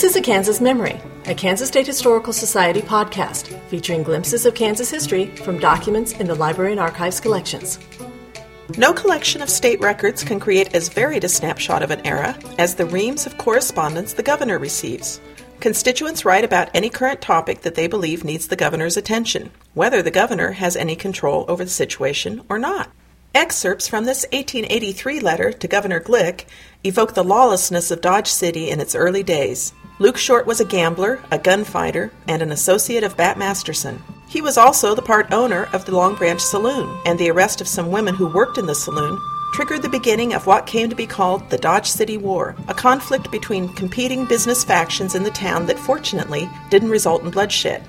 [0.00, 4.88] This is a Kansas Memory, a Kansas State Historical Society podcast featuring glimpses of Kansas
[4.88, 7.78] history from documents in the Library and Archives collections.
[8.78, 12.74] No collection of state records can create as varied a snapshot of an era as
[12.76, 15.20] the reams of correspondence the governor receives.
[15.60, 20.10] Constituents write about any current topic that they believe needs the governor's attention, whether the
[20.10, 22.90] governor has any control over the situation or not.
[23.34, 26.46] Excerpts from this 1883 letter to Governor Glick
[26.84, 29.74] evoke the lawlessness of Dodge City in its early days.
[30.00, 34.02] Luke Short was a gambler, a gunfighter, and an associate of Bat Masterson.
[34.30, 37.68] He was also the part owner of the Long Branch Saloon, and the arrest of
[37.68, 39.20] some women who worked in the saloon
[39.52, 43.30] triggered the beginning of what came to be called the Dodge City War, a conflict
[43.30, 47.86] between competing business factions in the town that fortunately didn't result in bloodshed.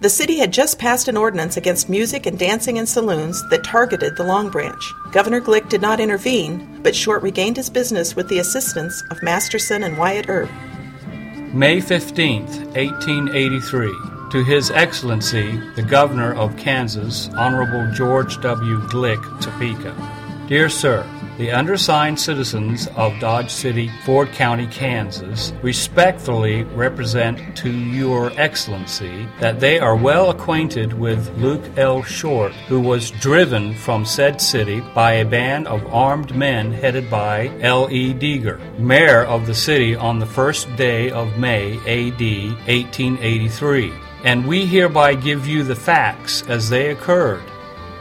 [0.00, 4.16] The city had just passed an ordinance against music and dancing in saloons that targeted
[4.16, 4.92] the Long Branch.
[5.12, 9.84] Governor Glick did not intervene, but Short regained his business with the assistance of Masterson
[9.84, 10.50] and Wyatt Earp.
[11.54, 13.92] May 15, 1883.
[14.30, 18.80] To His Excellency, the Governor of Kansas, Honorable George W.
[18.88, 19.94] Glick, Topeka.
[20.48, 21.06] Dear Sir,
[21.38, 29.60] the undersigned citizens of Dodge City, Ford County, Kansas, respectfully represent to Your Excellency that
[29.60, 32.02] they are well acquainted with Luke L.
[32.02, 37.48] Short, who was driven from said city by a band of armed men headed by
[37.60, 37.88] L.
[37.90, 38.12] E.
[38.12, 42.48] Deger, mayor of the city on the first day of May, A.D.
[42.66, 43.92] 1883.
[44.24, 47.42] And we hereby give you the facts as they occurred.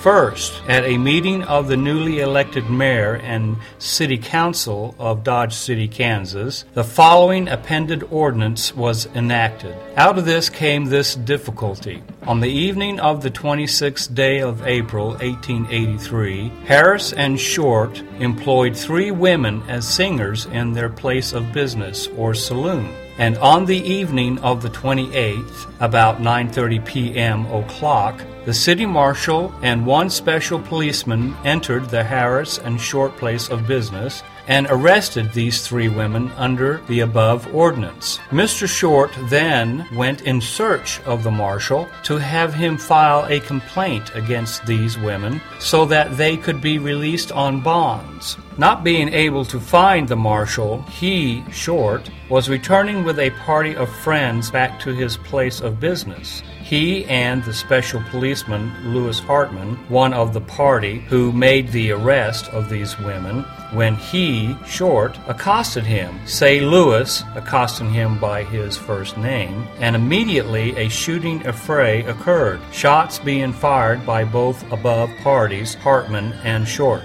[0.00, 5.88] First, at a meeting of the newly elected mayor and city council of Dodge City,
[5.88, 9.74] Kansas, the following appended ordinance was enacted.
[9.96, 12.04] Out of this came this difficulty.
[12.22, 19.10] On the evening of the 26th day of April, 1883, Harris and Short employed three
[19.10, 24.62] women as singers in their place of business or saloon and on the evening of
[24.62, 27.46] the 28th, about 9:30 p.m.
[27.46, 33.66] o'clock, the city marshal and one special policeman entered the Harris and Short place of
[33.66, 38.18] business and arrested these three women under the above ordinance.
[38.30, 38.66] Mr.
[38.66, 44.66] Short then went in search of the marshal to have him file a complaint against
[44.66, 48.36] these women so that they could be released on bonds.
[48.56, 53.88] Not being able to find the marshal, he, Short, was returning with a party of
[53.88, 56.42] friends back to his place of business.
[56.68, 62.48] He and the special policeman, Lewis Hartman, one of the party who made the arrest
[62.50, 63.42] of these women,
[63.72, 70.76] when he, Short, accosted him, say Lewis, accosting him by his first name, and immediately
[70.76, 77.02] a shooting affray occurred, shots being fired by both above parties, Hartman and Short.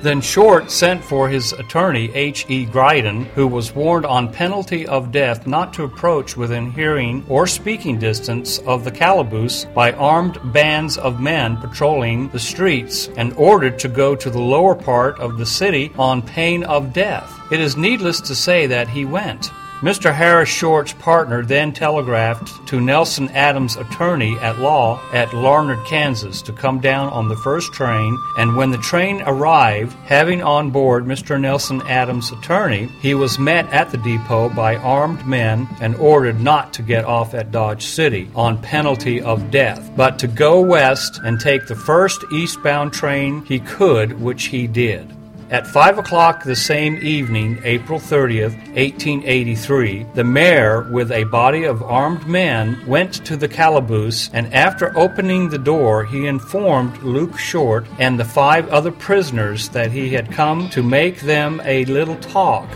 [0.00, 2.46] Then Short sent for his attorney, H.
[2.48, 2.64] E.
[2.64, 7.98] Gryden, who was warned on penalty of death not to approach within hearing or speaking
[7.98, 13.88] distance of the calaboose by armed bands of men patrolling the streets, and ordered to
[13.88, 17.32] go to the lower part of the city on pain of death.
[17.50, 19.50] It is needless to say that he went.
[19.80, 20.12] Mr.
[20.12, 26.52] Harris Short's partner then telegraphed to Nelson Adams' attorney at law at Larned, Kansas, to
[26.52, 31.40] come down on the first train, and when the train arrived, having on board Mr.
[31.40, 36.72] Nelson Adams' attorney, he was met at the depot by armed men and ordered not
[36.72, 41.38] to get off at Dodge City on penalty of death, but to go west and
[41.38, 45.14] take the first eastbound train he could, which he did.
[45.50, 51.82] At 5 o'clock the same evening, April 30th, 1883, the mayor, with a body of
[51.82, 57.86] armed men, went to the calaboose, and after opening the door, he informed Luke Short
[57.98, 62.68] and the five other prisoners that he had come to make them a little talk,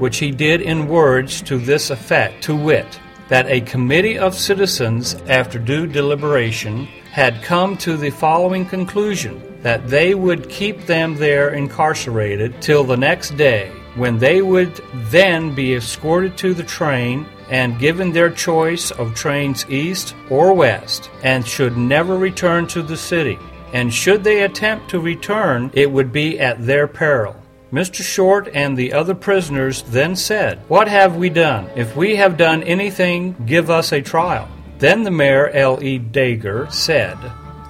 [0.00, 5.14] which he did in words to this effect, to wit, that a committee of citizens,
[5.28, 11.50] after due deliberation, had come to the following conclusion that they would keep them there
[11.50, 14.80] incarcerated till the next day, when they would
[15.10, 21.10] then be escorted to the train and given their choice of trains east or west,
[21.24, 23.38] and should never return to the city.
[23.72, 27.36] And should they attempt to return, it would be at their peril.
[27.72, 28.02] Mr.
[28.02, 31.68] Short and the other prisoners then said, What have we done?
[31.76, 34.48] If we have done anything, give us a trial.
[34.80, 35.82] Then the mayor, L.
[35.82, 35.98] E.
[35.98, 37.18] Deger, said,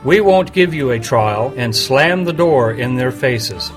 [0.02, 3.70] we won't give you a trial, and slam the door in their faces.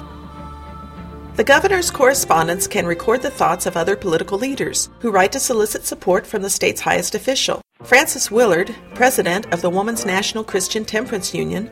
[1.36, 5.84] The governor's correspondence can record the thoughts of other political leaders who write to solicit
[5.84, 7.60] support from the state's highest official.
[7.84, 11.72] Frances Willard, president of the Woman's National Christian Temperance Union,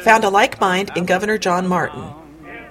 [0.00, 2.14] found a like mind in Governor John Martin.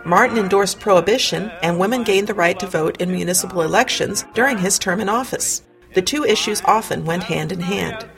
[0.06, 4.80] Martin endorsed prohibition, and women gained the right to vote in municipal elections during his
[4.80, 5.62] term in office.
[5.94, 8.10] The two issues often went hand in hand.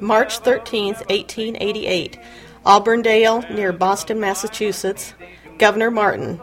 [0.00, 2.18] March 13, 1888,
[2.64, 5.14] Auburndale, near Boston, Massachusetts.
[5.58, 6.40] Governor Martin.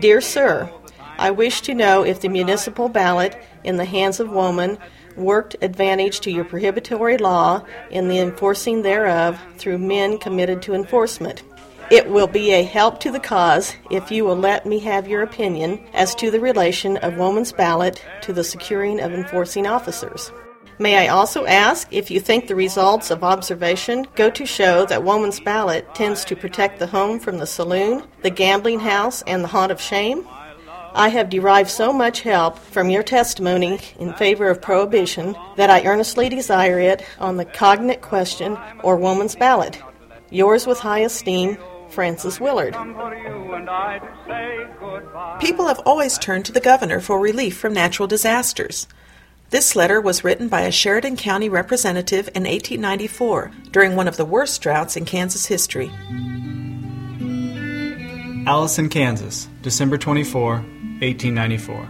[0.00, 0.72] Dear Sir,
[1.18, 4.78] I wish to know if the municipal ballot in the hands of woman
[5.14, 11.42] worked advantage to your prohibitory law in the enforcing thereof through men committed to enforcement.
[11.90, 15.22] It will be a help to the cause if you will let me have your
[15.22, 20.32] opinion as to the relation of woman's ballot to the securing of enforcing officers.
[20.78, 25.02] May I also ask if you think the results of observation go to show that
[25.02, 29.48] woman's ballot tends to protect the home from the saloon, the gambling house, and the
[29.48, 30.28] haunt of shame?
[30.94, 35.84] I have derived so much help from your testimony in favor of prohibition that I
[35.84, 39.80] earnestly desire it on the cognate question or woman's ballot.
[40.30, 41.56] Yours with high esteem,
[41.88, 42.74] Frances Willard.
[45.40, 48.86] People have always turned to the governor for relief from natural disasters.
[49.56, 54.24] This letter was written by a Sheridan County representative in 1894 during one of the
[54.26, 55.90] worst droughts in Kansas history.
[58.46, 61.88] Allison, Kansas, December 24, 1894.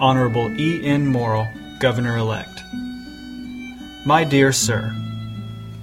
[0.00, 0.82] Honorable E.
[0.86, 1.06] N.
[1.06, 1.46] Morrill,
[1.80, 2.62] Governor elect.
[4.06, 4.90] My dear Sir,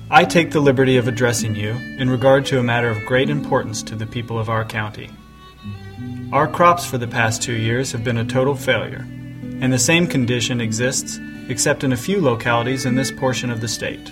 [0.10, 3.84] I take the liberty of addressing you in regard to a matter of great importance
[3.84, 5.12] to the people of our county.
[6.32, 9.06] Our crops for the past two years have been a total failure
[9.64, 13.68] and the same condition exists except in a few localities in this portion of the
[13.68, 14.12] state.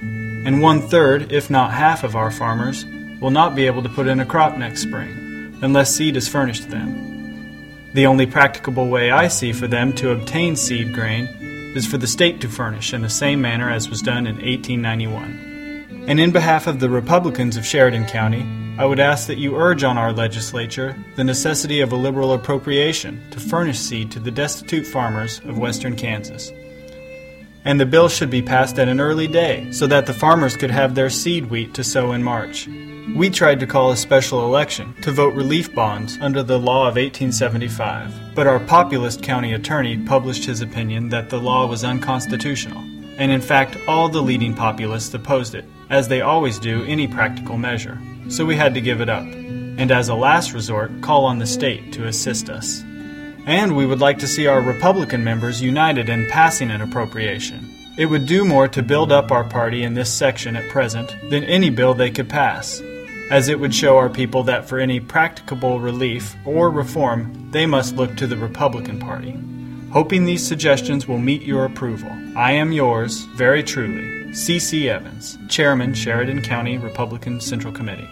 [0.00, 2.84] And one third, if not half, of our farmers
[3.20, 6.70] will not be able to put in a crop next spring unless seed is furnished
[6.70, 7.92] them.
[7.94, 11.26] The only practicable way I see for them to obtain seed grain
[11.76, 15.47] is for the state to furnish in the same manner as was done in 1891.
[16.08, 18.40] And in behalf of the Republicans of Sheridan County,
[18.78, 23.22] I would ask that you urge on our legislature the necessity of a liberal appropriation
[23.30, 26.50] to furnish seed to the destitute farmers of western Kansas.
[27.66, 30.70] And the bill should be passed at an early day so that the farmers could
[30.70, 32.66] have their seed wheat to sow in March.
[33.14, 36.96] We tried to call a special election to vote relief bonds under the law of
[36.96, 42.80] 1875, but our populist county attorney published his opinion that the law was unconstitutional,
[43.18, 47.56] and in fact, all the leading populists opposed it, as they always do any practical
[47.56, 47.98] measure
[48.28, 51.46] so we had to give it up, and as a last resort, call on the
[51.46, 52.82] state to assist us.
[53.46, 57.74] And we would like to see our Republican members united in passing an appropriation.
[57.96, 61.42] It would do more to build up our party in this section at present than
[61.44, 62.82] any bill they could pass,
[63.30, 67.96] as it would show our people that for any practicable relief or reform, they must
[67.96, 69.34] look to the Republican Party.
[69.90, 74.90] Hoping these suggestions will meet your approval, I am yours, very truly, C.C.
[74.90, 78.08] Evans, Chairman, Sheridan County Republican Central Committee.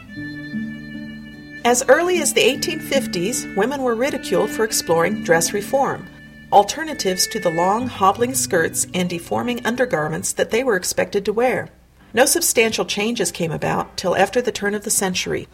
[1.64, 6.06] As early as the 1850s, women were ridiculed for exploring dress reform,
[6.52, 11.68] alternatives to the long, hobbling skirts and deforming undergarments that they were expected to wear.
[12.14, 15.48] No substantial changes came about till after the turn of the century.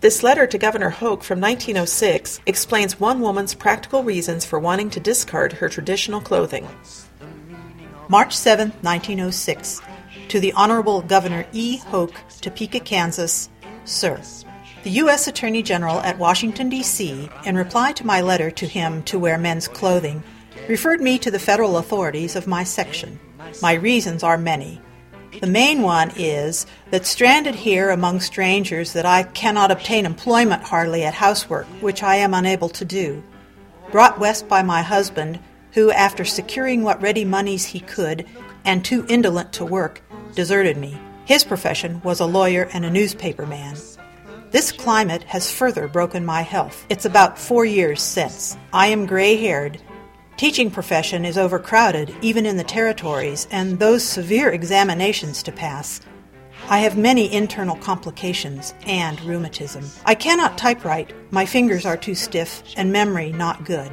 [0.00, 5.00] This letter to Governor Hoch from 1906 explains one woman's practical reasons for wanting to
[5.00, 6.68] discard her traditional clothing.
[8.08, 9.80] March 7, 1906.
[10.32, 11.76] To the Honorable Governor E.
[11.76, 13.50] Hoch, Topeka, Kansas,
[13.84, 14.18] Sir.
[14.82, 15.28] The U.S.
[15.28, 19.68] Attorney General at Washington, D.C., in reply to my letter to him to wear men's
[19.68, 20.22] clothing,
[20.70, 23.20] referred me to the federal authorities of my section.
[23.60, 24.80] My reasons are many.
[25.42, 31.02] The main one is that stranded here among strangers that I cannot obtain employment hardly
[31.02, 33.22] at housework, which I am unable to do.
[33.90, 35.40] Brought west by my husband,
[35.72, 38.24] who, after securing what ready moneys he could,
[38.64, 40.02] and too indolent to work,
[40.34, 40.98] deserted me.
[41.24, 43.76] His profession was a lawyer and a newspaper man.
[44.50, 46.84] This climate has further broken my health.
[46.88, 48.56] It's about four years since.
[48.72, 49.80] I am gray haired.
[50.36, 56.00] Teaching profession is overcrowded, even in the territories, and those severe examinations to pass.
[56.68, 59.84] I have many internal complications and rheumatism.
[60.04, 63.90] I cannot typewrite, my fingers are too stiff, and memory not good.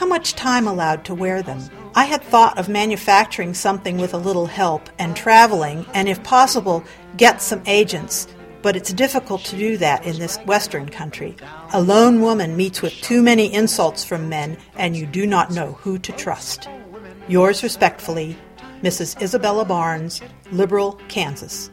[0.00, 1.60] How much time allowed to wear them?
[1.94, 6.82] I had thought of manufacturing something with a little help and traveling, and if possible,
[7.18, 8.26] get some agents
[8.62, 11.36] but it's difficult to do that in this Western country.
[11.74, 15.72] A lone woman meets with too many insults from men, and you do not know
[15.72, 16.68] who to trust.
[17.28, 18.36] Yours respectfully,
[18.82, 19.20] Mrs.
[19.22, 21.70] Isabella Barnes, Liberal, Kansas.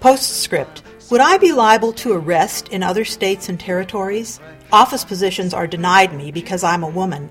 [0.00, 4.40] Postscript Would I be liable to arrest in other states and territories?
[4.72, 7.30] Office positions are denied me because I'm a woman.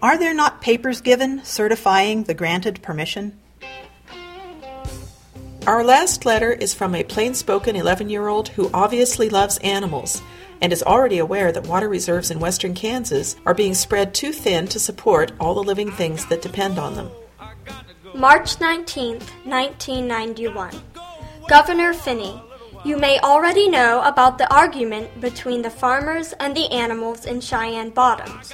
[0.00, 3.36] Are there not papers given certifying the granted permission?
[5.66, 10.22] Our last letter is from a plain spoken 11 year old who obviously loves animals
[10.60, 14.68] and is already aware that water reserves in western Kansas are being spread too thin
[14.68, 17.10] to support all the living things that depend on them.
[18.14, 20.74] March 19, 1991.
[21.48, 22.40] Governor Finney,
[22.84, 27.90] you may already know about the argument between the farmers and the animals in Cheyenne
[27.90, 28.52] Bottoms.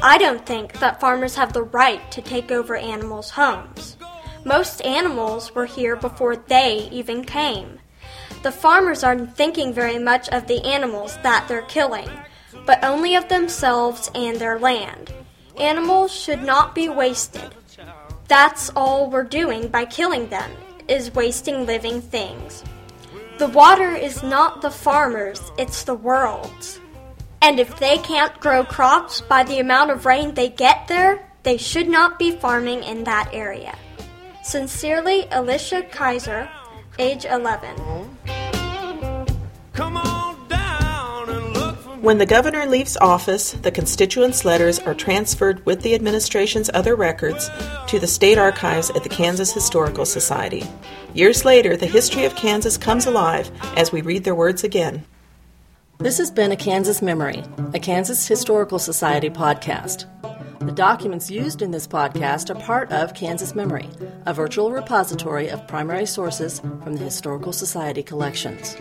[0.00, 3.96] I don't think that farmers have the right to take over animals' homes.
[4.44, 7.78] Most animals were here before they even came.
[8.42, 12.10] The farmers aren't thinking very much of the animals that they're killing,
[12.66, 15.12] but only of themselves and their land.
[15.58, 17.54] Animals should not be wasted.
[18.28, 20.50] That's all we're doing by killing them,
[20.88, 22.62] is wasting living things.
[23.38, 26.80] The water is not the farmers, it's the world's.
[27.42, 31.56] And if they can't grow crops by the amount of rain they get there, they
[31.56, 33.76] should not be farming in that area.
[34.44, 36.48] Sincerely, Alicia Kaiser,
[36.98, 37.74] age 11.
[42.04, 47.48] When the governor leaves office, the constituents' letters are transferred with the administration's other records
[47.86, 50.64] to the state archives at the Kansas Historical Society.
[51.14, 55.06] Years later, the history of Kansas comes alive as we read their words again.
[55.96, 57.42] This has been a Kansas Memory,
[57.72, 60.04] a Kansas Historical Society podcast.
[60.64, 63.90] The documents used in this podcast are part of Kansas Memory,
[64.24, 68.74] a virtual repository of primary sources from the Historical Society collections.